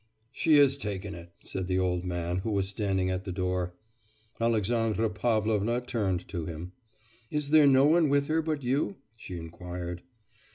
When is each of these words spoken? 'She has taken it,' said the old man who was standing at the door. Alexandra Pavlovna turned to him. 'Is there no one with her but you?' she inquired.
'She 0.31 0.57
has 0.57 0.77
taken 0.77 1.13
it,' 1.13 1.29
said 1.43 1.67
the 1.67 1.77
old 1.77 2.03
man 2.03 2.37
who 2.37 2.49
was 2.49 2.67
standing 2.67 3.11
at 3.11 3.23
the 3.23 3.31
door. 3.31 3.75
Alexandra 4.39 5.11
Pavlovna 5.11 5.79
turned 5.79 6.27
to 6.29 6.47
him. 6.47 6.71
'Is 7.29 7.51
there 7.51 7.67
no 7.67 7.85
one 7.85 8.09
with 8.09 8.25
her 8.25 8.41
but 8.41 8.63
you?' 8.63 8.95
she 9.15 9.37
inquired. 9.37 10.01